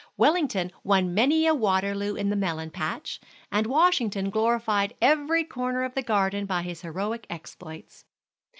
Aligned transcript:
Wellington 0.17 0.71
won 0.83 1.13
many 1.13 1.45
a 1.45 1.53
Waterloo 1.53 2.15
in 2.15 2.31
the 2.31 2.35
melon 2.35 2.71
patch, 2.71 3.19
and 3.51 3.67
Washington 3.67 4.31
glorified 4.31 4.95
every 4.99 5.43
corner 5.43 5.83
of 5.83 5.93
the 5.93 6.01
garden 6.01 6.47
by 6.47 6.63
his 6.63 6.81
heroic 6.81 7.27
exploits. 7.29 8.03